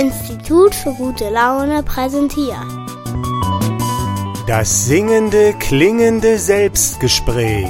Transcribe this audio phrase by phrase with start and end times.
[0.00, 2.56] Institut für gute Laune präsentiert.
[4.46, 7.68] Das singende, klingende Selbstgespräch.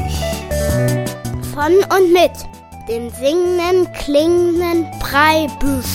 [1.52, 2.30] Von und mit
[2.88, 5.86] dem singenden, klingenden Breibüsch.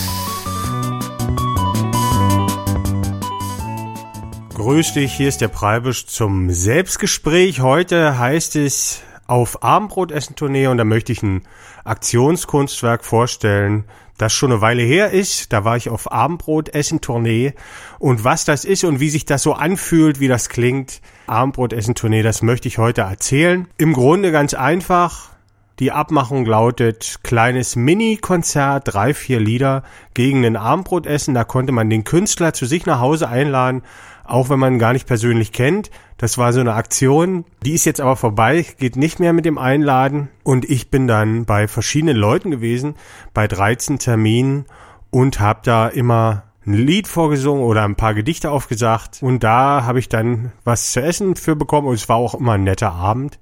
[4.52, 7.62] Grüß dich, hier ist der Preibisch zum Selbstgespräch.
[7.62, 11.42] Heute heißt es auf Abendbrotessen-Tournee und da möchte ich ein
[11.84, 13.84] Aktionskunstwerk vorstellen,
[14.18, 15.52] das schon eine Weile her ist.
[15.52, 17.54] Da war ich auf Abendbrotessen-Tournee
[17.98, 22.42] und was das ist und wie sich das so anfühlt, wie das klingt, Abendbrotessen-Tournee, das
[22.42, 23.68] möchte ich heute erzählen.
[23.78, 25.30] Im Grunde ganz einfach.
[25.78, 29.82] Die Abmachung lautet kleines Mini-Konzert, drei, vier Lieder
[30.14, 31.34] gegen ein Abendbrotessen.
[31.34, 33.82] Da konnte man den Künstler zu sich nach Hause einladen,
[34.28, 35.90] auch wenn man gar nicht persönlich kennt.
[36.18, 39.58] Das war so eine Aktion, die ist jetzt aber vorbei, geht nicht mehr mit dem
[39.58, 40.28] Einladen.
[40.42, 42.94] Und ich bin dann bei verschiedenen Leuten gewesen,
[43.34, 44.66] bei 13 Terminen
[45.10, 49.18] und habe da immer ein Lied vorgesungen oder ein paar Gedichte aufgesagt.
[49.22, 52.52] Und da habe ich dann was zu essen für bekommen und es war auch immer
[52.52, 53.38] ein netter Abend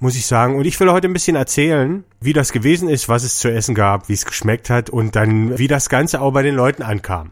[0.00, 0.56] muss ich sagen.
[0.56, 3.74] Und ich will heute ein bisschen erzählen, wie das gewesen ist, was es zu essen
[3.74, 7.30] gab, wie es geschmeckt hat und dann, wie das Ganze auch bei den Leuten ankam.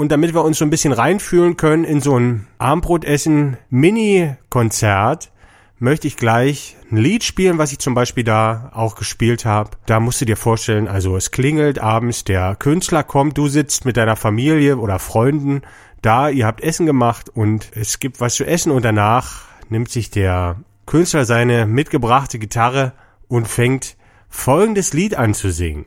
[0.00, 5.30] Und damit wir uns so ein bisschen reinfühlen können in so ein Armbrotessen-Mini-Konzert,
[5.78, 9.72] möchte ich gleich ein Lied spielen, was ich zum Beispiel da auch gespielt habe.
[9.84, 13.98] Da musst du dir vorstellen, also es klingelt abends, der Künstler kommt, du sitzt mit
[13.98, 15.60] deiner Familie oder Freunden
[16.00, 20.08] da, ihr habt Essen gemacht und es gibt was zu essen und danach nimmt sich
[20.08, 20.56] der
[20.86, 22.94] Künstler seine mitgebrachte Gitarre
[23.28, 23.98] und fängt
[24.30, 25.84] folgendes Lied an zu singen.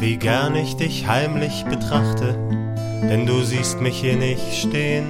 [0.00, 2.34] Wie gern ich dich heimlich betrachte,
[3.08, 5.06] denn du siehst mich hier nicht stehen.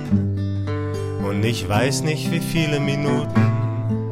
[1.27, 3.41] Und ich weiß nicht, wie viele Minuten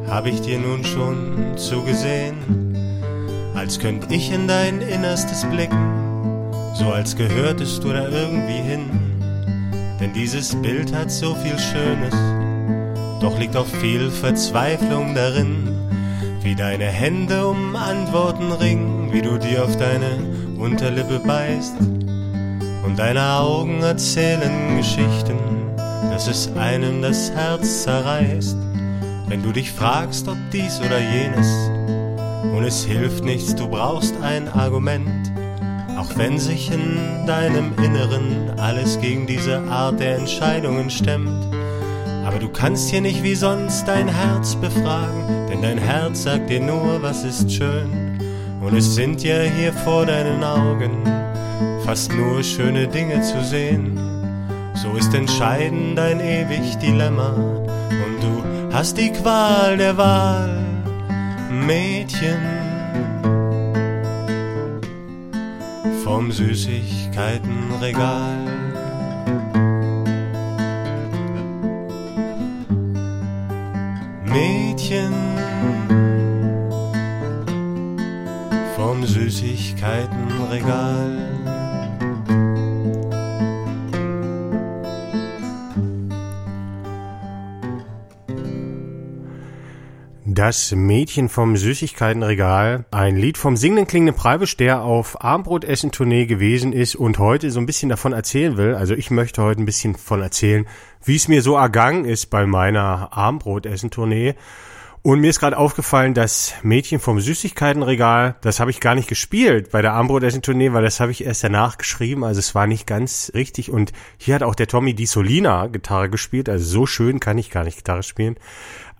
[0.07, 2.73] habe ich dir nun schon zugesehen,
[3.53, 5.99] als könnt ich in dein Innerstes blicken
[6.79, 8.89] so als gehörtest du da irgendwie hin.
[9.99, 12.15] Denn dieses Bild hat so viel Schönes,
[13.19, 15.67] doch liegt auch viel Verzweiflung darin.
[16.41, 20.28] Wie deine Hände um Antworten ringen, wie du dir auf deine
[20.59, 21.75] Unterlippe beißt.
[21.79, 25.37] Und deine Augen erzählen Geschichten,
[26.11, 28.57] dass es einem das Herz zerreißt.
[29.27, 31.47] Wenn du dich fragst, ob dies oder jenes,
[32.55, 35.29] und es hilft nichts, du brauchst ein Argument
[35.99, 41.45] auch wenn sich in deinem Inneren alles gegen diese Art der Entscheidungen stemmt.
[42.25, 46.61] Aber du kannst hier nicht wie sonst dein Herz befragen, denn dein Herz sagt dir
[46.61, 48.17] nur, was ist schön.
[48.61, 51.03] Und es sind ja hier vor deinen Augen
[51.85, 53.99] fast nur schöne Dinge zu sehen.
[54.75, 60.57] So ist entscheidend dein ewig Dilemma und du hast die Qual der Wahl,
[61.49, 62.59] Mädchen.
[66.09, 68.58] vom Süßigkeitenregal.
[79.39, 81.17] Süßigkeitenregal.
[90.25, 96.95] Das Mädchen vom Süßigkeitenregal, ein Lied vom singenden klingenden Preibisch, der auf Armbrotessen-Tournee gewesen ist
[96.95, 98.75] und heute so ein bisschen davon erzählen will.
[98.75, 100.67] Also ich möchte heute ein bisschen von erzählen,
[101.05, 104.35] wie es mir so ergangen ist bei meiner Armbrotessen-Tournee.
[105.01, 109.71] Und mir ist gerade aufgefallen, das Mädchen vom Süßigkeitenregal, das habe ich gar nicht gespielt
[109.71, 112.25] bei der Armbrotessen-Tournee, weil das habe ich erst danach geschrieben.
[112.25, 113.71] Also es war nicht ganz richtig.
[113.71, 116.49] Und hier hat auch der Tommy Di Solina Gitarre gespielt.
[116.49, 118.35] Also so schön kann ich gar nicht Gitarre spielen.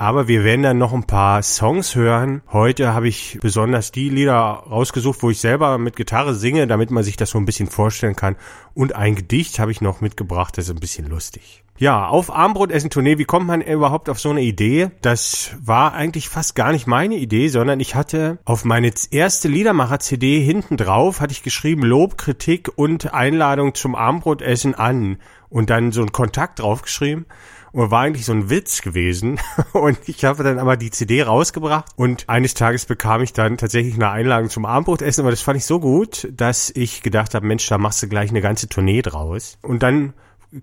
[0.01, 2.41] Aber wir werden dann noch ein paar Songs hören.
[2.53, 7.03] Heute habe ich besonders die Lieder rausgesucht, wo ich selber mit Gitarre singe, damit man
[7.03, 8.37] sich das so ein bisschen vorstellen kann.
[8.73, 11.65] Und ein Gedicht habe ich noch mitgebracht, das ist ein bisschen lustig.
[11.77, 14.89] Ja, auf Armbrotessen Tournee, wie kommt man überhaupt auf so eine Idee?
[15.01, 20.39] Das war eigentlich fast gar nicht meine Idee, sondern ich hatte auf meine erste Liedermacher-CD
[20.41, 25.17] hinten drauf, hatte ich geschrieben Lob, Kritik und Einladung zum Armbrotessen an
[25.49, 27.25] und dann so einen Kontakt draufgeschrieben
[27.71, 29.39] und war eigentlich so ein Witz gewesen.
[29.73, 33.95] Und ich habe dann aber die CD rausgebracht und eines Tages bekam ich dann tatsächlich
[33.95, 37.67] eine Einladung zum Abendbrotessen, aber das fand ich so gut, dass ich gedacht habe, Mensch,
[37.67, 39.57] da machst du gleich eine ganze Tournee draus.
[39.61, 40.13] Und dann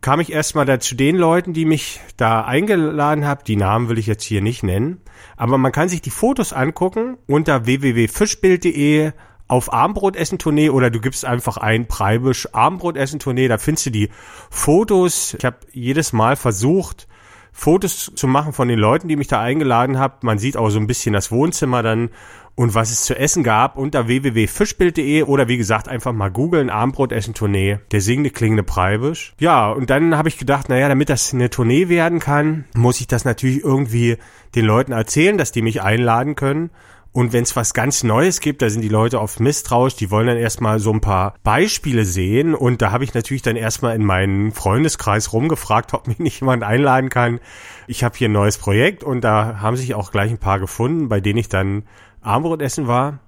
[0.00, 3.42] kam ich erstmal da zu den Leuten, die mich da eingeladen haben.
[3.46, 5.00] Die Namen will ich jetzt hier nicht nennen.
[5.36, 9.12] Aber man kann sich die Fotos angucken unter www.fischbild.de
[9.48, 14.10] auf Armbrotessen-Tournee oder du gibst einfach ein Preibisch Armbrotessen-Tournee, da findest du die
[14.50, 15.34] Fotos.
[15.38, 17.06] Ich habe jedes Mal versucht,
[17.52, 20.14] Fotos zu machen von den Leuten, die mich da eingeladen haben.
[20.20, 22.10] Man sieht auch so ein bisschen das Wohnzimmer dann
[22.54, 27.34] und was es zu essen gab unter www.fischbild.de oder wie gesagt einfach mal googeln Abendbrotessen
[27.34, 29.34] Tournee, der singende klingende Preibisch.
[29.38, 33.06] Ja, und dann habe ich gedacht, naja, damit das eine Tournee werden kann, muss ich
[33.06, 34.16] das natürlich irgendwie
[34.54, 36.70] den Leuten erzählen, dass die mich einladen können.
[37.16, 40.26] Und wenn es was ganz Neues gibt, da sind die Leute oft misstrauisch, die wollen
[40.26, 42.54] dann erstmal so ein paar Beispiele sehen.
[42.54, 46.62] Und da habe ich natürlich dann erstmal in meinen Freundeskreis rumgefragt, ob mich nicht jemand
[46.62, 47.40] einladen kann.
[47.86, 51.08] Ich habe hier ein neues Projekt und da haben sich auch gleich ein paar gefunden,
[51.08, 51.84] bei denen ich dann
[52.20, 53.20] Abendbrotessen war.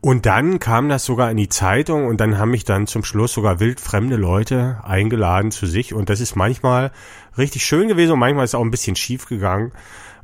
[0.00, 3.32] Und dann kam das sogar in die Zeitung und dann haben mich dann zum Schluss
[3.32, 5.94] sogar wildfremde Leute eingeladen zu sich.
[5.94, 6.90] Und das ist manchmal
[7.38, 9.70] richtig schön gewesen und manchmal ist auch ein bisschen schief gegangen.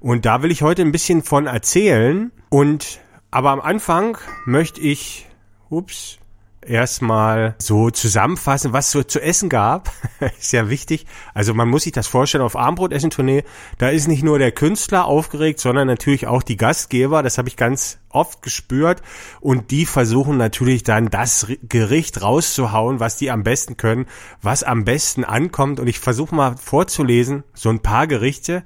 [0.02, 2.32] Und da will ich heute ein bisschen von erzählen.
[2.48, 3.00] Und
[3.30, 5.28] aber am Anfang möchte ich,
[5.70, 6.18] ups,
[6.60, 9.92] erstmal so zusammenfassen, was so zu essen gab.
[10.40, 11.06] ist ja wichtig.
[11.34, 13.44] Also man muss sich das vorstellen auf Armbrotessen-Tournee.
[13.78, 17.22] Da ist nicht nur der Künstler aufgeregt, sondern natürlich auch die Gastgeber.
[17.22, 19.02] Das habe ich ganz oft gespürt.
[19.40, 24.06] Und die versuchen natürlich dann das Gericht rauszuhauen, was die am besten können,
[24.40, 25.78] was am besten ankommt.
[25.78, 28.64] Und ich versuche mal vorzulesen, so ein paar Gerichte.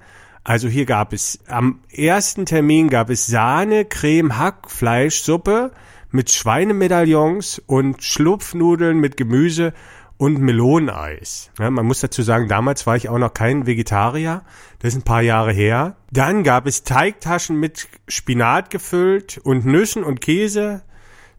[0.49, 5.73] Also hier gab es, am ersten Termin gab es Sahne, Creme, Hackfleischsuppe
[6.13, 9.73] mit Schweinemedaillons und Schlupfnudeln mit Gemüse
[10.19, 11.51] und Meloneneis.
[11.59, 14.45] Ja, man muss dazu sagen, damals war ich auch noch kein Vegetarier.
[14.79, 15.97] Das ist ein paar Jahre her.
[16.13, 20.85] Dann gab es Teigtaschen mit Spinat gefüllt und Nüssen und Käse.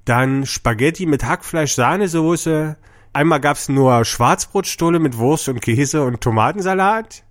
[0.03, 2.75] Dann Spaghetti mit Hackfleisch, Sahnesoße.
[3.13, 7.23] Einmal gab es nur Schwarzbrotstulle mit Wurst und Käse und Tomatensalat.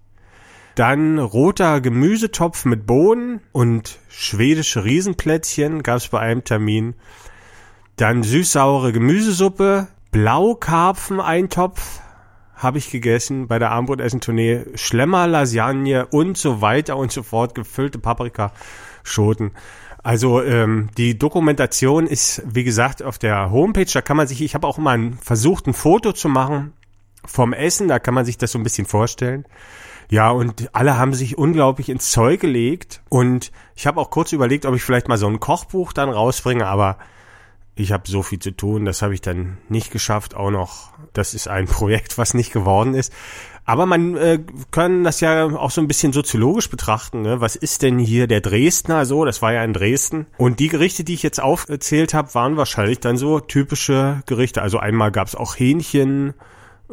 [0.77, 6.95] Dann roter Gemüsetopf mit Bohnen und schwedische Riesenplätzchen gab es bei einem Termin.
[7.97, 12.01] Dann süß-saure Gemüsesuppe, Blaukarpfen-Eintopf
[12.57, 17.99] habe ich gegessen bei der Armbrotessen-Tournee, Schlemmer, Lasagne und so weiter und so fort, gefüllte
[17.99, 19.53] Paprikaschoten.
[20.03, 23.91] Also ähm, die Dokumentation ist, wie gesagt, auf der Homepage.
[23.91, 26.75] Da kann man sich, ich habe auch mal versucht, ein Foto zu machen
[27.25, 27.89] vom Essen.
[27.89, 29.47] Da kann man sich das so ein bisschen vorstellen.
[30.09, 33.03] Ja, und alle haben sich unglaublich ins Zeug gelegt.
[33.09, 36.67] Und ich habe auch kurz überlegt, ob ich vielleicht mal so ein Kochbuch dann rausbringe,
[36.67, 36.99] aber
[37.79, 40.35] ich habe so viel zu tun, das habe ich dann nicht geschafft.
[40.35, 43.13] Auch noch, das ist ein Projekt, was nicht geworden ist.
[43.69, 44.39] Aber man äh,
[44.71, 47.23] kann das ja auch so ein bisschen soziologisch betrachten.
[47.23, 47.41] Ne?
[47.41, 49.25] Was ist denn hier der Dresdner so?
[49.25, 50.27] Das war ja in Dresden.
[50.39, 54.63] Und die Gerichte, die ich jetzt aufgezählt habe, waren wahrscheinlich dann so typische Gerichte.
[54.63, 56.35] Also einmal gab es auch Hähnchen,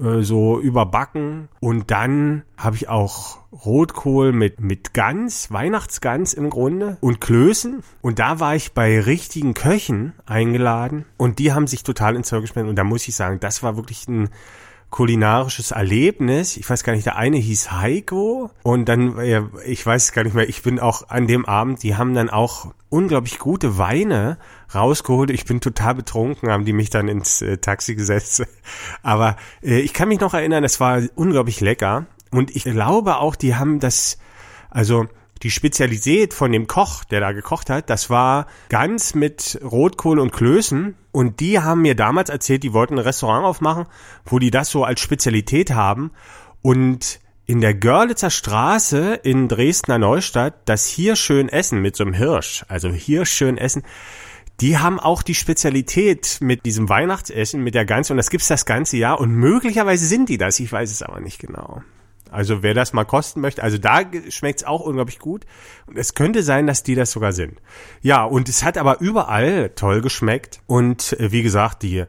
[0.01, 1.50] äh, so überbacken.
[1.60, 7.84] Und dann habe ich auch Rotkohl mit, mit Gans, Weihnachtsgans im Grunde und Klößen.
[8.01, 12.42] Und da war ich bei richtigen Köchen eingeladen und die haben sich total ins Zeug
[12.42, 12.72] gespendet.
[12.72, 14.30] Und da muss ich sagen, das war wirklich ein
[14.94, 16.56] kulinarisches Erlebnis.
[16.56, 19.19] Ich weiß gar nicht, der eine hieß Heiko und dann,
[19.66, 22.72] ich weiß gar nicht mehr, ich bin auch an dem Abend, die haben dann auch
[22.90, 24.38] unglaublich gute Weine
[24.74, 25.31] rausgeholt.
[25.31, 28.44] Ich bin total betrunken, haben die mich dann ins äh, Taxi gesetzt.
[29.01, 32.06] Aber äh, ich kann mich noch erinnern, es war unglaublich lecker.
[32.30, 34.19] Und ich glaube auch, die haben das,
[34.69, 35.07] also
[35.44, 40.31] die Spezialität von dem Koch, der da gekocht hat, das war ganz mit Rotkohl und
[40.31, 40.95] Klößen.
[41.12, 43.86] Und die haben mir damals erzählt, die wollten ein Restaurant aufmachen,
[44.25, 46.12] wo die das so als Spezialität haben.
[46.62, 52.14] Und in der Görlitzer Straße in Dresdner Neustadt, das hier schön essen mit so einem
[52.14, 53.83] Hirsch, also hier schön essen,
[54.62, 58.66] die haben auch die Spezialität mit diesem Weihnachtsessen, mit der ganzen, und das gibt's das
[58.66, 61.83] ganze Jahr, und möglicherweise sind die das, ich weiß es aber nicht genau.
[62.33, 65.45] Also wer das mal kosten möchte, also da schmeckt's auch unglaublich gut.
[65.85, 67.61] Und es könnte sein, dass die das sogar sind.
[68.02, 70.61] Ja, und es hat aber überall toll geschmeckt.
[70.68, 72.06] Und äh, wie gesagt, die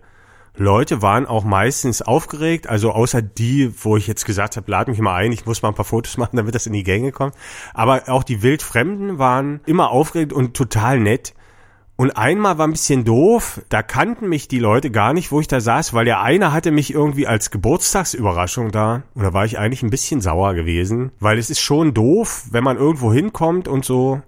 [0.57, 5.00] Leute waren auch meistens aufgeregt, also außer die, wo ich jetzt gesagt habe, lad mich
[5.00, 7.35] mal ein, ich muss mal ein paar Fotos machen, damit das in die Gänge kommt.
[7.73, 11.35] Aber auch die Wildfremden waren immer aufgeregt und total nett.
[11.97, 15.47] Und einmal war ein bisschen doof, da kannten mich die Leute gar nicht, wo ich
[15.47, 19.05] da saß, weil der eine hatte mich irgendwie als Geburtstagsüberraschung da.
[19.15, 22.65] Und da war ich eigentlich ein bisschen sauer gewesen, weil es ist schon doof, wenn
[22.65, 24.23] man irgendwo hinkommt und so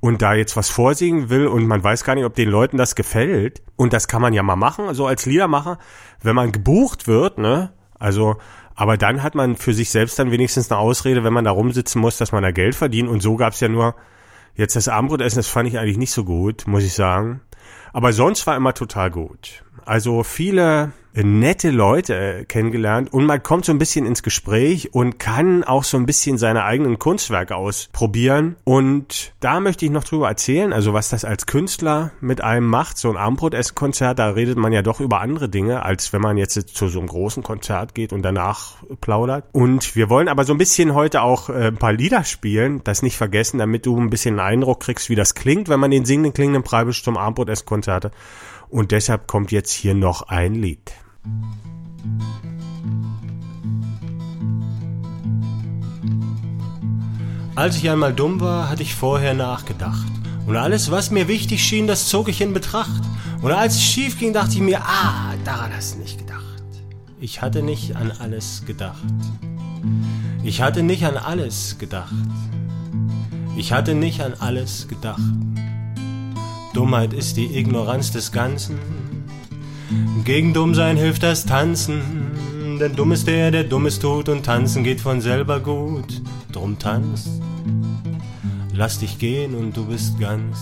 [0.00, 2.94] und da jetzt was vorsingen will und man weiß gar nicht, ob den Leuten das
[2.94, 3.62] gefällt.
[3.76, 5.78] Und das kann man ja mal machen, so als Liedermacher,
[6.22, 7.72] wenn man gebucht wird, ne?
[7.98, 8.36] Also,
[8.74, 12.00] aber dann hat man für sich selbst dann wenigstens eine Ausrede, wenn man da rumsitzen
[12.00, 13.08] muss, dass man da Geld verdient.
[13.10, 13.94] Und so gab's ja nur
[14.54, 17.40] Jetzt das Abendbrotessen, das fand ich eigentlich nicht so gut, muss ich sagen.
[17.92, 19.64] Aber sonst war immer total gut.
[19.84, 25.62] Also viele nette Leute kennengelernt und man kommt so ein bisschen ins Gespräch und kann
[25.64, 28.56] auch so ein bisschen seine eigenen Kunstwerke ausprobieren.
[28.64, 32.96] Und da möchte ich noch drüber erzählen, also was das als Künstler mit einem macht.
[32.96, 36.54] So ein Armbrot-Esskonzert, da redet man ja doch über andere Dinge, als wenn man jetzt
[36.54, 39.44] zu so einem großen Konzert geht und danach plaudert.
[39.52, 43.02] Und wir wollen aber so ein bisschen heute auch äh, ein paar Lieder spielen, das
[43.02, 46.04] nicht vergessen, damit du ein bisschen einen Eindruck kriegst, wie das klingt, wenn man den
[46.04, 48.12] singenden klingenden Preibisch zum Armbrot-Esskonzert hat.
[48.68, 50.92] Und deshalb kommt jetzt hier noch ein Lied.
[57.54, 60.06] Als ich einmal dumm war, hatte ich vorher nachgedacht.
[60.46, 63.02] Und alles, was mir wichtig schien, das zog ich in Betracht.
[63.42, 66.42] Und als es schief ging, dachte ich mir, ah, daran hast du nicht gedacht.
[67.20, 68.96] Ich hatte nicht an alles gedacht.
[70.42, 72.12] Ich hatte nicht an alles gedacht.
[73.56, 75.20] Ich hatte nicht an alles gedacht.
[76.72, 78.78] Dummheit ist die Ignoranz des Ganzen.
[80.24, 82.00] Gegen Dummsein hilft das Tanzen,
[82.80, 86.22] denn dumm ist der, der Dummes tut und tanzen geht von selber gut.
[86.52, 87.28] Drum tanz,
[88.72, 90.58] lass dich gehen und du bist ganz.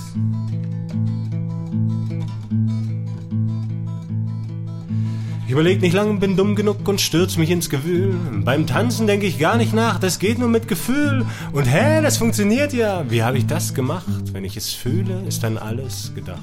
[5.50, 8.14] Ich überleg nicht lang, bin dumm genug und stürz mich ins Gewühl.
[8.44, 11.26] Beim Tanzen denk ich gar nicht nach, das geht nur mit Gefühl.
[11.52, 13.04] Und hä, das funktioniert ja.
[13.10, 14.32] Wie habe ich das gemacht?
[14.32, 16.38] Wenn ich es fühle, ist dann alles gedacht.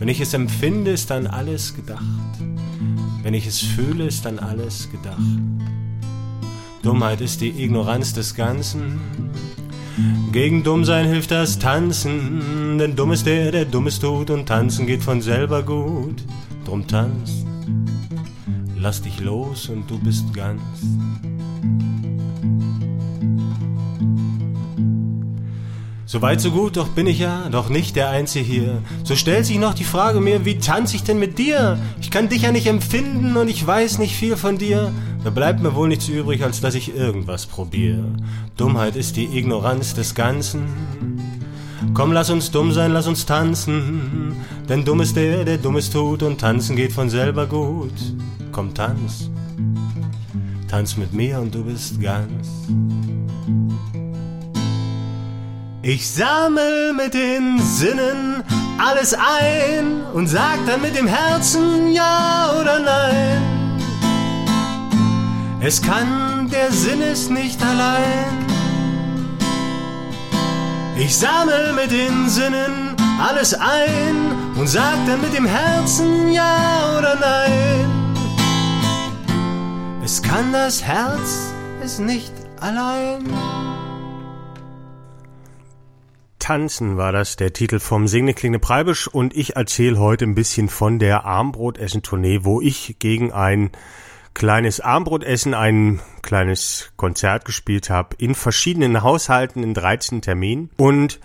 [0.00, 2.02] Wenn ich es empfinde, ist dann alles gedacht.
[3.22, 5.20] Wenn ich es fühle, ist dann alles gedacht.
[6.82, 8.98] Dummheit ist die Ignoranz des Ganzen.
[10.32, 15.04] Gegen Dummsein hilft das Tanzen, denn dumm ist der, der Dummes tut und tanzen geht
[15.04, 16.24] von selber gut.
[16.64, 17.46] Drum tanzt
[18.80, 20.62] lass dich los und du bist ganz.
[26.10, 28.82] So weit, so gut, doch bin ich ja doch nicht der Einzige hier.
[29.04, 31.78] So stellt sich noch die Frage mir, wie tanze ich denn mit dir?
[32.00, 34.90] Ich kann dich ja nicht empfinden und ich weiß nicht viel von dir.
[35.22, 38.06] Da bleibt mir wohl nichts übrig, als dass ich irgendwas probiere.
[38.56, 40.64] Dummheit ist die Ignoranz des Ganzen.
[41.94, 44.34] Komm, lass uns dumm sein, lass uns tanzen.
[44.68, 47.94] Denn dumm ist der, der Dummes tut und tanzen geht von selber gut.
[48.50, 49.30] Komm, tanz.
[50.66, 52.48] Tanz mit mir und du bist ganz.
[55.92, 58.44] Ich sammel mit den Sinnen
[58.78, 63.42] alles ein und sag dann mit dem Herzen ja oder nein.
[65.60, 68.46] Es kann, der Sinn ist nicht allein.
[70.96, 74.14] Ich sammel mit den Sinnen alles ein
[74.54, 78.14] und sag dann mit dem Herzen ja oder nein.
[80.04, 83.28] Es kann das Herz es nicht allein.
[86.40, 90.68] Tanzen war das der Titel vom Singne Klinge Preibisch und ich erzähle heute ein bisschen
[90.68, 93.70] von der Armbrotessen-Tournee, wo ich gegen ein
[94.34, 100.70] kleines Armbrotessen, ein kleines Konzert gespielt habe in verschiedenen Haushalten in 13 Terminen.
[100.76, 101.20] Und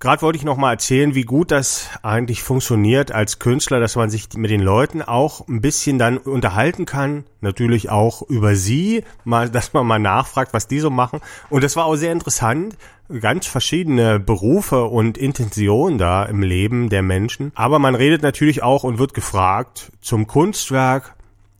[0.00, 4.08] Gerade wollte ich noch mal erzählen, wie gut das eigentlich funktioniert als Künstler, dass man
[4.08, 7.24] sich mit den Leuten auch ein bisschen dann unterhalten kann.
[7.42, 11.20] Natürlich auch über sie, mal, dass man mal nachfragt, was die so machen.
[11.50, 12.78] Und das war auch sehr interessant.
[13.20, 17.52] Ganz verschiedene Berufe und Intentionen da im Leben der Menschen.
[17.54, 21.14] Aber man redet natürlich auch und wird gefragt zum Kunstwerk,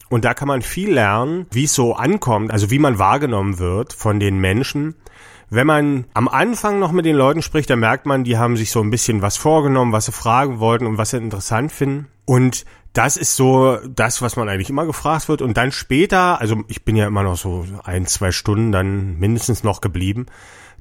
[0.09, 3.92] und da kann man viel lernen, wie es so ankommt, also wie man wahrgenommen wird
[3.92, 4.97] von den Menschen.
[5.50, 8.71] Wenn man am Anfang noch mit den Leuten spricht, dann merkt man, die haben sich
[8.71, 12.07] so ein bisschen was vorgenommen, was sie fragen wollten und was sie interessant finden.
[12.25, 15.42] Und das ist so das, was man eigentlich immer gefragt wird.
[15.42, 19.64] Und dann später, also ich bin ja immer noch so ein, zwei Stunden dann mindestens
[19.64, 20.26] noch geblieben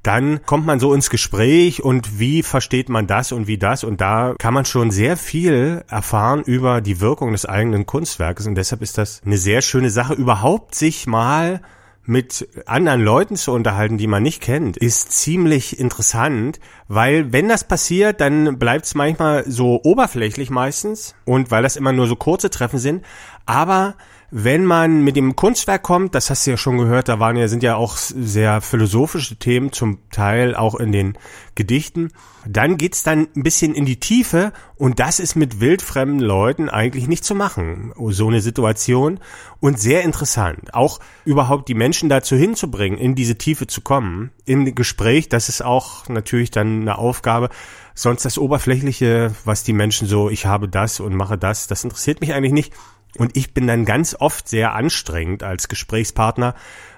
[0.03, 4.01] dann kommt man so ins Gespräch und wie versteht man das und wie das und
[4.01, 8.81] da kann man schon sehr viel erfahren über die Wirkung des eigenen Kunstwerkes und deshalb
[8.81, 11.61] ist das eine sehr schöne Sache, überhaupt sich mal
[12.03, 17.63] mit anderen Leuten zu unterhalten, die man nicht kennt, ist ziemlich interessant, weil wenn das
[17.63, 22.49] passiert, dann bleibt es manchmal so oberflächlich meistens und weil das immer nur so kurze
[22.49, 23.05] Treffen sind,
[23.45, 23.95] aber
[24.31, 27.47] wenn man mit dem Kunstwerk kommt, das hast du ja schon gehört, da waren ja,
[27.47, 31.17] sind ja auch sehr philosophische Themen, zum Teil auch in den
[31.55, 32.11] Gedichten,
[32.45, 37.07] dann geht's dann ein bisschen in die Tiefe und das ist mit wildfremden Leuten eigentlich
[37.07, 39.19] nicht zu machen, so eine Situation
[39.59, 40.73] und sehr interessant.
[40.73, 45.63] Auch überhaupt die Menschen dazu hinzubringen, in diese Tiefe zu kommen, in Gespräch, das ist
[45.63, 47.49] auch natürlich dann eine Aufgabe,
[47.95, 52.21] sonst das Oberflächliche, was die Menschen so, ich habe das und mache das, das interessiert
[52.21, 52.73] mich eigentlich nicht.
[53.17, 56.53] Und ich bin dann ganz oft sehr anstrengend als Gesprächspartner,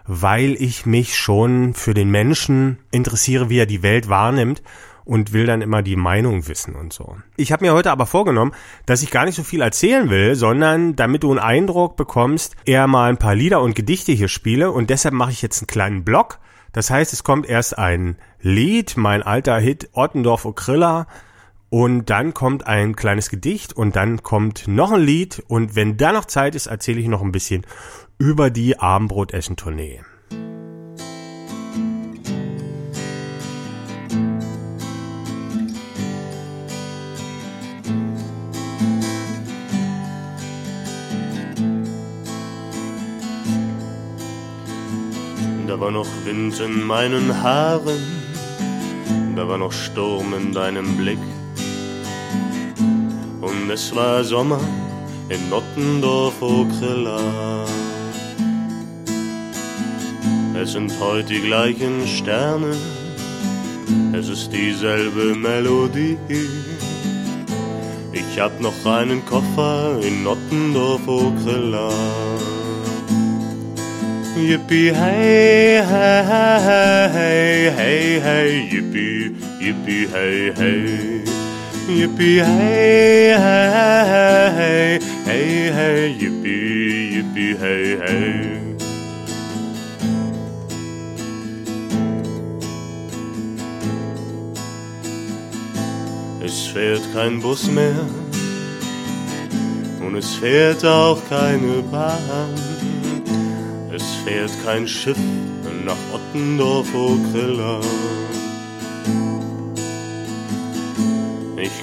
[0.05, 4.61] weil ich mich schon für den Menschen interessiere, wie er die Welt wahrnimmt.
[5.03, 7.17] und will dann immer die Meinung wissen und so.
[7.35, 8.53] Ich habe mir heute aber vorgenommen,
[8.85, 12.87] dass ich gar nicht so viel erzählen will, sondern damit du einen Eindruck bekommst, eher
[12.87, 16.03] mal ein paar Lieder und Gedichte hier spiele und deshalb mache ich jetzt einen kleinen
[16.03, 16.39] Block.
[16.71, 21.07] Das heißt, es kommt erst ein Lied, mein alter Hit Ottendorf Okrilla,
[21.71, 25.41] und dann kommt ein kleines Gedicht und dann kommt noch ein Lied.
[25.47, 27.65] Und wenn da noch Zeit ist, erzähle ich noch ein bisschen
[28.17, 30.01] über die Abendbrotessen-Tournee.
[45.67, 48.03] Da war noch Wind in meinen Haaren,
[49.37, 51.17] da war noch Sturm in deinem Blick
[53.69, 54.59] es war Sommer
[55.29, 57.65] in Nottendorf Okrilla.
[60.61, 62.75] Es sind heute die gleichen Sterne,
[64.13, 66.17] es ist dieselbe Melodie.
[68.13, 71.91] Ich hab noch einen Koffer in Nottendorf Okrilla.
[74.37, 76.23] Yippie, hey, hey,
[77.13, 81.10] hey, hey, hey, yippie, yippie, hey, hey.
[81.99, 88.61] Yippie, hey, hey, hey, hey, yippie, yippie, hey, hey.
[96.43, 98.05] Es fährt kein Bus mehr
[100.05, 102.55] und es fährt auch keine Bahn.
[103.93, 105.17] Es fährt kein Schiff
[105.85, 107.79] nach Ottendorf-Okrilla.
[108.33, 108.40] Ich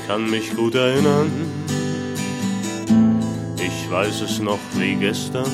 [0.09, 1.31] kann mich gut erinnern,
[3.57, 5.53] ich weiß es noch wie gestern.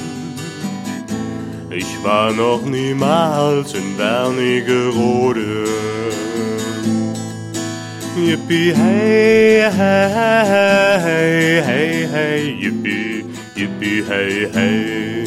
[1.71, 5.65] Ich war noch niemals in Wernigerode.
[8.17, 10.09] Yippie, hey, hey,
[11.03, 13.25] hey, hey, hey, yippie,
[13.57, 15.25] yippie, hey, hey.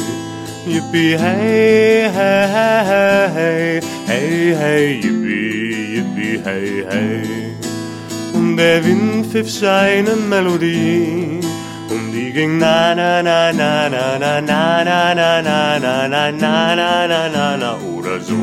[0.65, 7.47] Yippie, hey, hey, hey, hey, hey, yippie, yippie, hey, hey.
[8.58, 11.40] Der Wind pfiff seine Melodie.
[11.92, 16.32] Und die ging na na na na na na na na na na na na
[16.34, 18.34] na na na na na oder so.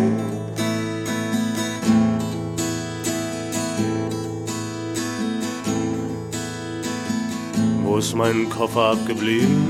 [7.83, 9.67] Wo ist mein Koffer abgeblieben?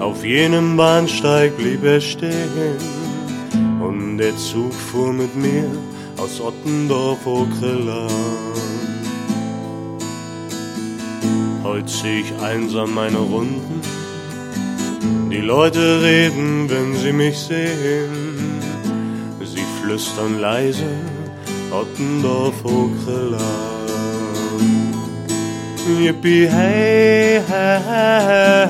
[0.00, 2.78] Auf jenem Bahnsteig blieb er stehen
[3.80, 5.68] und der Zug fuhr mit mir
[6.18, 8.08] aus Ottendorf Okrilla.
[11.62, 13.80] Heute zieh ich einsam meine Runden.
[15.30, 18.60] Die Leute reden, wenn sie mich sehen.
[19.44, 20.90] Sie flüstern leise
[21.70, 23.38] Ottendorf Okrilla.
[26.00, 27.80] Yippie, hey, hey,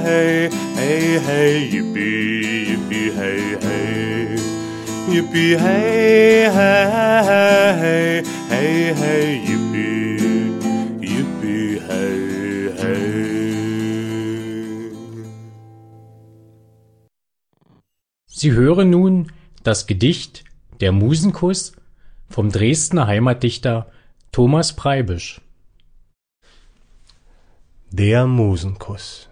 [0.04, 2.37] hey, hey, hey, yippie.
[5.18, 10.14] Yippie, hey, hey, hey, hey, yippie,
[11.00, 13.08] yippie, hey, hey.
[18.28, 19.32] Sie hören nun
[19.64, 20.44] das Gedicht
[20.78, 21.72] Der Musenkuss
[22.30, 23.90] vom Dresdner Heimatdichter
[24.30, 25.40] Thomas Preibisch.
[27.90, 29.28] Der Musenkuss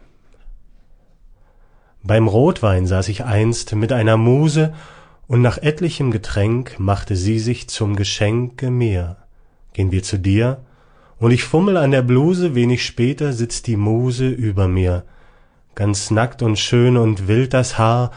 [2.03, 4.75] Beim Rotwein saß ich einst mit einer Muse,
[5.29, 9.17] und nach etlichem Getränk machte sie sich zum Geschenke mir.
[9.73, 10.59] Gehen wir zu dir,
[11.19, 15.05] und ich fummel an der Bluse, wenig später sitzt die Muse über mir,
[15.75, 18.13] ganz nackt und schön und wild das Haar,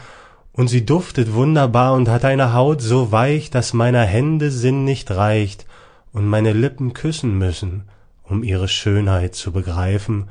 [0.52, 5.10] und sie duftet wunderbar und hat eine Haut so weich, dass meiner Hände Sinn nicht
[5.10, 5.66] reicht
[6.12, 7.84] und meine Lippen küssen müssen,
[8.24, 10.28] um ihre Schönheit zu begreifen,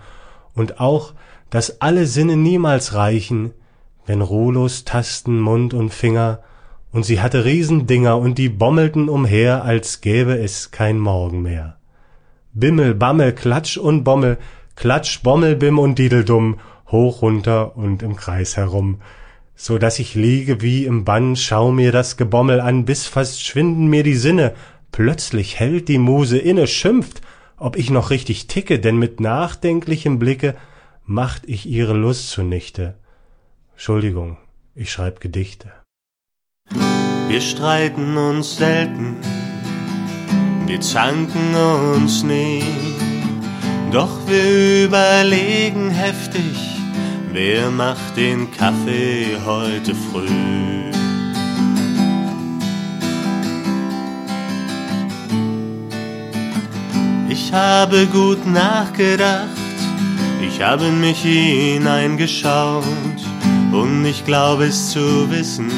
[0.53, 1.13] und auch,
[1.49, 3.51] dass alle Sinne niemals reichen,
[4.05, 6.39] wenn ruhlos tasten Mund und Finger,
[6.91, 11.77] und sie hatte Riesendinger und die bommelten umher, als gäbe es kein Morgen mehr.
[12.53, 14.37] Bimmel, Bammel, Klatsch und Bommel,
[14.75, 19.01] Klatsch, Bommel, Bim und Dideldumm, hoch runter und im Kreis herum,
[19.55, 23.87] so dass ich liege wie im Bann, schau mir das Gebommel an, bis fast schwinden
[23.87, 24.53] mir die Sinne,
[24.91, 27.21] plötzlich hält die Muse inne, schimpft,
[27.57, 30.55] ob ich noch richtig ticke, denn mit nachdenklichem Blicke
[31.05, 32.95] macht ich ihre Lust zunichte.
[33.73, 34.37] Entschuldigung,
[34.75, 35.71] ich schreib Gedichte.
[37.29, 39.17] Wir streiten uns selten,
[40.65, 42.63] wir zanken uns nie,
[43.91, 46.57] doch wir überlegen heftig,
[47.31, 50.89] wer macht den Kaffee heute früh.
[57.29, 59.47] ich habe gut nachgedacht,
[60.41, 62.83] ich habe mich hineingeschaut
[63.71, 65.69] und ich glaube es zu wissen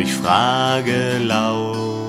[0.00, 2.00] ich frage laut.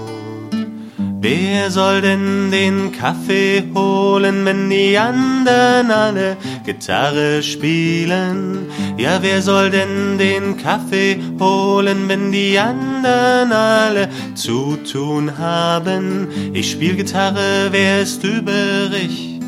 [1.24, 8.66] Wer soll denn den Kaffee holen, wenn die anderen alle Gitarre spielen?
[8.98, 16.28] Ja, wer soll denn den Kaffee holen, wenn die anderen alle zu tun haben?
[16.54, 19.40] Ich spiel Gitarre, wer ist übrig?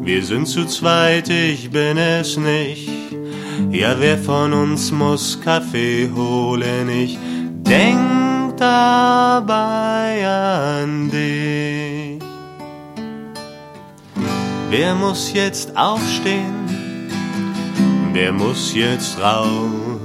[0.00, 2.88] Wir sind zu zweit, ich bin es nicht.
[3.70, 6.88] Ja, wer von uns muss Kaffee holen?
[6.88, 7.18] Ich
[7.68, 12.22] denk dabei an dich.
[14.70, 16.66] Wer muss jetzt aufstehen?
[18.12, 20.00] Wer muss jetzt raus?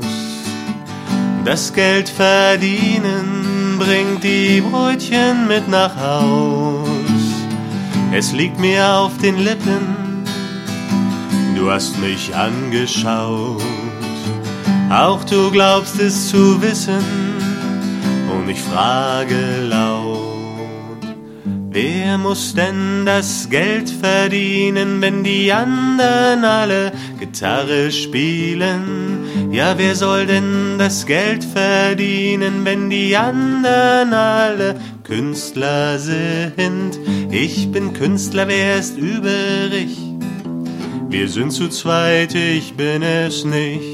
[1.46, 6.88] Das Geld verdienen bringt die Brötchen mit nach Haus.
[8.12, 10.24] Es liegt mir auf den Lippen,
[11.56, 13.64] du hast mich angeschaut.
[14.90, 17.33] Auch du glaubst es zu wissen
[18.44, 20.20] und ich frage laut,
[21.70, 29.52] wer muss denn das Geld verdienen, wenn die anderen alle Gitarre spielen?
[29.52, 37.00] Ja, wer soll denn das Geld verdienen, wenn die anderen alle Künstler sind?
[37.32, 39.98] Ich bin Künstler, wer ist übrig?
[41.08, 43.93] Wir sind zu zweit, ich bin es nicht.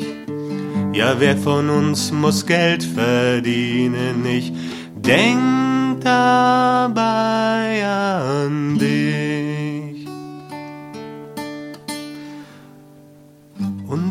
[0.92, 4.26] Ja, wer von uns muss Geld verdienen?
[4.26, 4.52] Ich
[4.96, 9.49] denk dabei an dich.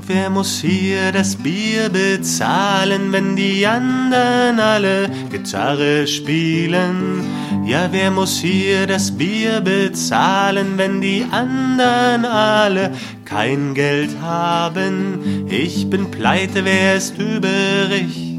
[0.07, 7.25] Wer muss hier das Bier bezahlen, wenn die anderen alle Gitarre spielen?
[7.67, 12.93] Ja, wer muss hier das Bier bezahlen, wenn die anderen alle
[13.25, 15.47] kein Geld haben?
[15.51, 18.39] Ich bin pleite, wer ist übrig?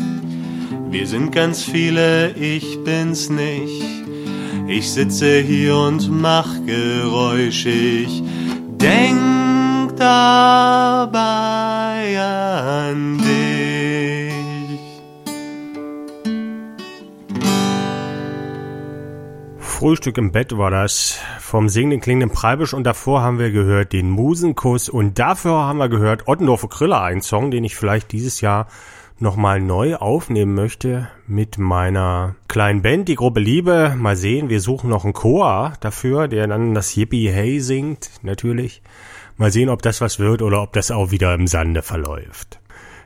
[0.90, 3.84] Wir sind ganz viele, ich bin's nicht.
[4.68, 8.24] Ich sitze hier und mach Geräusch, ich
[8.82, 9.39] denk
[10.00, 11.08] dabei
[12.20, 13.50] an dich.
[19.60, 24.10] Frühstück im Bett war das vom singenden klingenden Preibisch und davor haben wir gehört den
[24.10, 28.68] Musenkuss und dafür haben wir gehört Ottendorfer Kriller, ein Song, den ich vielleicht dieses Jahr
[29.20, 33.96] nochmal neu aufnehmen möchte mit meiner kleinen Band, die Gruppe Liebe.
[33.98, 38.82] Mal sehen, wir suchen noch einen Chor dafür, der dann das Yippie Hey singt, natürlich.
[39.40, 42.60] Mal sehen, ob das was wird oder ob das auch wieder im Sande verläuft.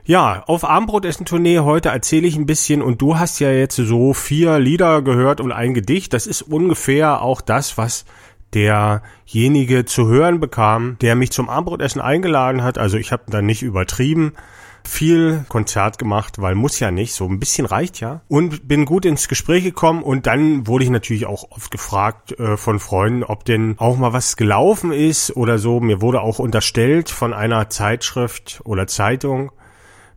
[0.04, 4.58] Ja, auf Armbrotessen-Tournee heute erzähle ich ein bisschen und du hast ja jetzt so vier
[4.58, 6.12] Lieder gehört und ein Gedicht.
[6.12, 8.04] Das ist ungefähr auch das, was
[8.52, 12.78] derjenige zu hören bekam, der mich zum Armbrotessen eingeladen hat.
[12.78, 14.32] Also ich habe da nicht übertrieben
[14.86, 18.20] viel Konzert gemacht, weil muss ja nicht, so ein bisschen reicht ja.
[18.28, 22.56] Und bin gut ins Gespräch gekommen und dann wurde ich natürlich auch oft gefragt äh,
[22.56, 25.80] von Freunden, ob denn auch mal was gelaufen ist oder so.
[25.80, 29.50] Mir wurde auch unterstellt von einer Zeitschrift oder Zeitung,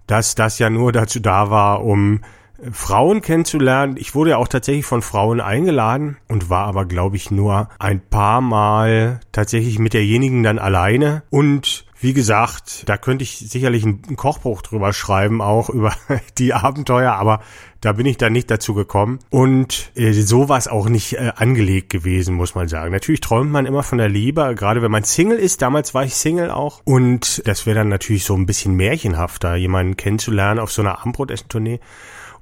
[0.06, 2.22] dass das ja nur dazu da war, um
[2.62, 3.96] äh, Frauen kennenzulernen.
[3.98, 8.02] Ich wurde ja auch tatsächlich von Frauen eingeladen und war aber, glaube ich, nur ein
[8.02, 11.24] paar Mal tatsächlich mit derjenigen dann alleine.
[11.30, 15.94] Und wie gesagt, da könnte ich sicherlich ein Kochbuch drüber schreiben, auch über
[16.38, 17.42] die Abenteuer, aber
[17.82, 19.20] da bin ich dann nicht dazu gekommen.
[19.30, 22.92] Und äh, so war es auch nicht äh, angelegt gewesen, muss man sagen.
[22.92, 25.62] Natürlich träumt man immer von der Liebe, gerade wenn man Single ist.
[25.62, 26.82] Damals war ich Single auch.
[26.86, 31.80] Und das wäre dann natürlich so ein bisschen märchenhafter, jemanden kennenzulernen auf so einer Armbrotessen-Tournee.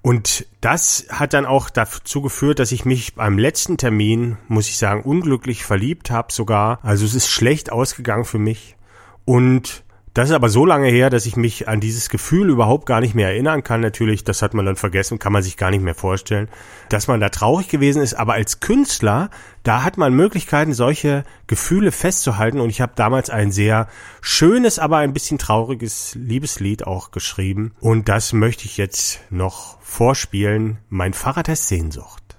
[0.05, 4.77] Und das hat dann auch dazu geführt, dass ich mich beim letzten Termin, muss ich
[4.77, 6.77] sagen, unglücklich verliebt habe sogar.
[6.83, 8.74] Also es ist schlecht ausgegangen für mich.
[9.25, 9.83] Und
[10.15, 13.15] das ist aber so lange her, dass ich mich an dieses Gefühl überhaupt gar nicht
[13.15, 13.81] mehr erinnern kann.
[13.81, 16.47] Natürlich, das hat man dann vergessen, kann man sich gar nicht mehr vorstellen,
[16.87, 18.13] dass man da traurig gewesen ist.
[18.13, 19.29] Aber als Künstler,
[19.63, 22.61] da hat man Möglichkeiten, solche Gefühle festzuhalten.
[22.61, 23.89] Und ich habe damals ein sehr
[24.21, 27.73] schönes, aber ein bisschen trauriges Liebeslied auch geschrieben.
[27.81, 30.77] Und das möchte ich jetzt noch vorspielen.
[30.87, 32.37] Mein Fahrrad heißt Sehnsucht.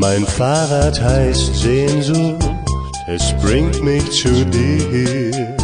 [0.00, 2.48] Mein Fahrrad heißt Sehnsucht,
[3.06, 5.54] es bringt mich zu dir.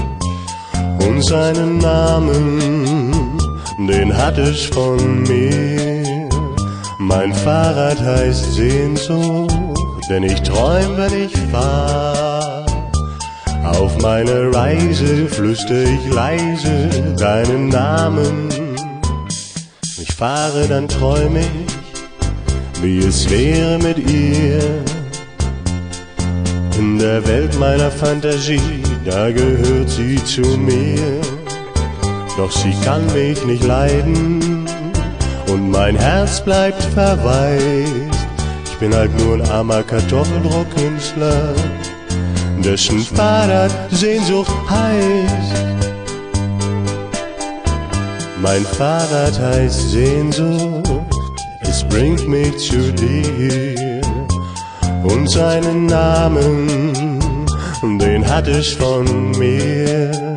[1.00, 3.40] Und seinen Namen,
[3.88, 6.28] den hat es von mir.
[6.98, 9.56] Mein Fahrrad heißt Sehnsucht,
[10.10, 12.66] denn ich träum, wenn ich fahr.
[13.64, 18.50] Auf meine Reise flüster ich leise deinen Namen.
[19.98, 21.65] Ich fahre, dann träum ich,
[22.86, 24.60] wie es wäre mit ihr.
[26.78, 31.20] In der Welt meiner Fantasie, da gehört sie zu mir.
[32.36, 34.68] Doch sie kann mich nicht leiden
[35.48, 38.18] und mein Herz bleibt verwaist.
[38.66, 41.54] Ich bin halt nur ein armer Kartoffeldruckkünstler,
[42.62, 45.64] dessen Fahrrad Sehnsucht heißt.
[48.40, 50.75] Mein Fahrrad heißt Sehnsucht,
[51.88, 54.00] bringt mich zu dir
[55.04, 57.20] und seinen Namen,
[57.98, 60.36] den hat es von mir.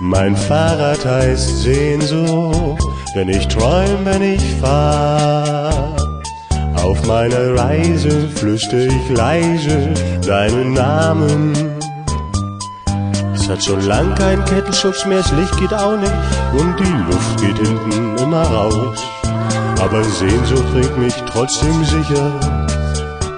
[0.00, 2.82] Mein Fahrrad heißt Sehnsucht,
[3.14, 5.94] denn ich träum, wenn ich fahr.
[6.82, 9.94] Auf meiner Reise flüster ich leise
[10.26, 11.52] deinen Namen.
[13.34, 16.12] Es hat schon lang kein Kettenschutz mehr, das Licht geht auch nicht
[16.52, 19.21] und die Luft geht hinten immer raus.
[19.82, 22.30] Aber Sehnsucht bringt mich trotzdem sicher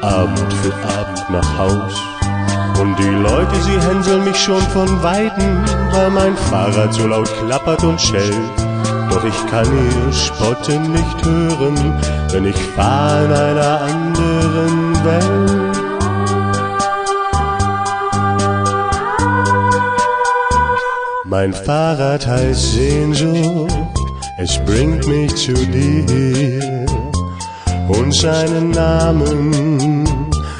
[0.02, 1.94] Abend für Abend nach Haus.
[2.78, 7.82] Und die Leute, sie hänseln mich schon von Weitem, weil mein Fahrrad so laut klappert
[7.82, 8.34] und schellt.
[9.10, 11.94] Doch ich kann ihr Spotten nicht hören,
[12.30, 15.78] denn ich fahr in einer anderen Welt.
[21.24, 23.93] Mein Fahrrad heißt Sehnsucht,
[24.36, 26.86] es bringt mich zu dir
[27.88, 30.04] und seinen Namen,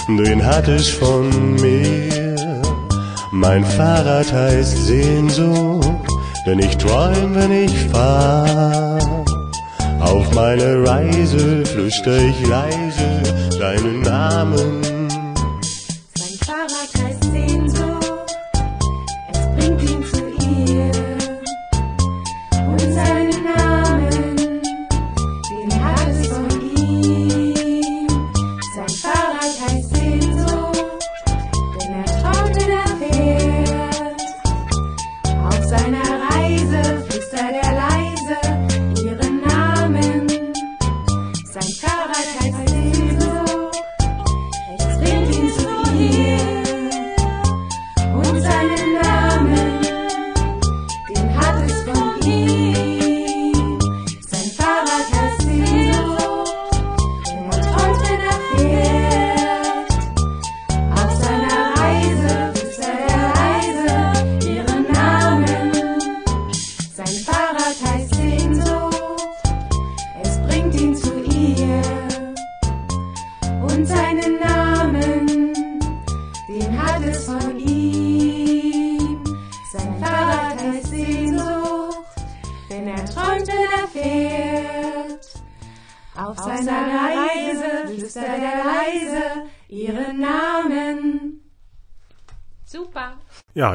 [0.09, 2.63] den hat es von mir.
[3.33, 5.89] Mein Fahrrad heißt Sehnsucht,
[6.47, 8.99] denn ich träum, wenn ich fahr.
[10.01, 13.23] Auf meine Reise flüster ich leise
[13.59, 14.84] deinen Namen.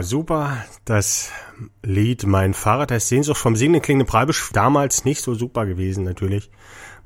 [0.03, 0.65] Super.
[0.85, 1.31] Das
[1.83, 4.49] Lied Mein Fahrrad heißt Sehnsucht vom singenden klingenden Preibisch.
[4.53, 6.49] Damals nicht so super gewesen, natürlich.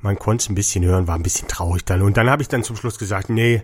[0.00, 2.02] Man konnte es ein bisschen hören, war ein bisschen traurig dann.
[2.02, 3.62] Und dann habe ich dann zum Schluss gesagt, nee,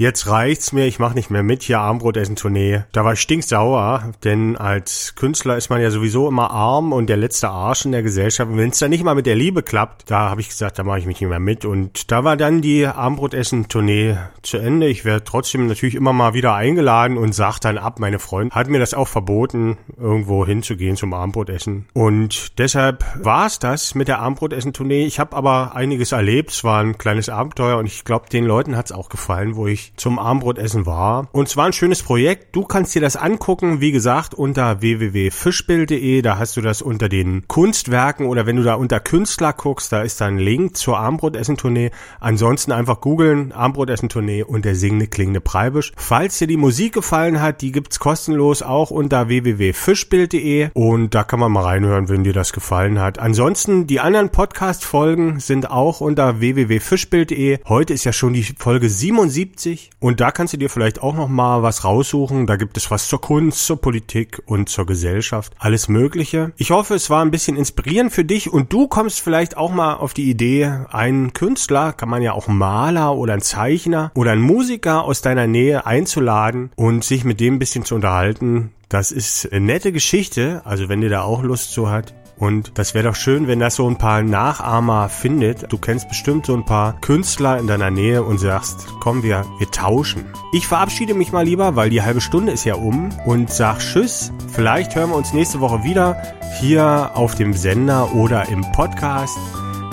[0.00, 2.84] jetzt reicht's mir, ich mache nicht mehr mit hier Armbrotessen-Tournee.
[2.92, 7.18] Da war ich stinksauer, denn als Künstler ist man ja sowieso immer arm und der
[7.18, 8.50] letzte Arsch in der Gesellschaft.
[8.50, 10.84] Und wenn es dann nicht mal mit der Liebe klappt, da habe ich gesagt, da
[10.84, 11.66] mache ich mich nicht mehr mit.
[11.66, 14.88] Und da war dann die Armbrotessen-Tournee zu Ende.
[14.88, 18.00] Ich werde trotzdem natürlich immer mal wieder eingeladen und sag dann ab.
[18.00, 21.84] Meine Freundin hat mir das auch verboten, irgendwo hinzugehen zum Armbrotessen.
[21.92, 25.04] Und deshalb war es das mit der Armbrotessen-Tournee.
[25.04, 26.52] Ich habe aber einiges erlebt.
[26.52, 29.66] Es war ein kleines Abenteuer und ich glaube, den Leuten hat es auch gefallen, wo
[29.66, 31.28] ich zum Armbrotessen war.
[31.32, 32.54] Und zwar ein schönes Projekt.
[32.56, 36.22] Du kannst dir das angucken, wie gesagt, unter www.fischbild.de.
[36.22, 40.02] Da hast du das unter den Kunstwerken oder wenn du da unter Künstler guckst, da
[40.02, 41.90] ist da ein Link zur Armbrotessen-Tournee.
[42.20, 45.92] Ansonsten einfach googeln, Armbrotessen-Tournee und der singende klingende Preibisch.
[45.96, 51.40] Falls dir die Musik gefallen hat, die gibt's kostenlos auch unter www.fischbild.de und da kann
[51.40, 53.18] man mal reinhören, wenn dir das gefallen hat.
[53.18, 57.58] Ansonsten die anderen Podcast-Folgen sind auch unter www.fischbild.de.
[57.68, 61.28] Heute ist ja schon die Folge 77 und da kannst du dir vielleicht auch noch
[61.28, 62.46] mal was raussuchen.
[62.46, 65.52] Da gibt es was zur Kunst, zur Politik und zur Gesellschaft.
[65.58, 66.52] Alles Mögliche.
[66.56, 69.94] Ich hoffe, es war ein bisschen inspirierend für dich und du kommst vielleicht auch mal
[69.94, 74.42] auf die Idee, einen Künstler, kann man ja auch Maler oder einen Zeichner oder einen
[74.42, 78.72] Musiker aus deiner Nähe einzuladen und sich mit dem ein bisschen zu unterhalten.
[78.88, 82.12] Das ist eine nette Geschichte, also wenn dir da auch Lust zu hat.
[82.40, 85.70] Und das wäre doch schön, wenn das so ein paar Nachahmer findet.
[85.70, 89.70] Du kennst bestimmt so ein paar Künstler in deiner Nähe und sagst, komm, wir, wir
[89.70, 90.24] tauschen.
[90.52, 94.32] Ich verabschiede mich mal lieber, weil die halbe Stunde ist ja um und sag Tschüss.
[94.48, 96.16] Vielleicht hören wir uns nächste Woche wieder
[96.60, 99.38] hier auf dem Sender oder im Podcast.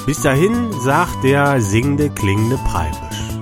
[0.06, 3.37] Bis dahin sagt der singende, klingende Preibisch.